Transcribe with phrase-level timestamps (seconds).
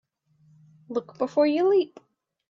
[0.89, 1.99] Look before you leap.